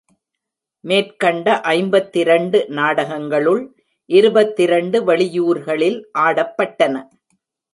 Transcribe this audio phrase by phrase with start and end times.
[0.83, 3.61] மேற்கண்ட ஐம்பத்திரண்டு நாடகங்களுள்,
[4.09, 6.95] இருபத்திரண்டு வெளியூர்களில் ஆடப்பட்டன.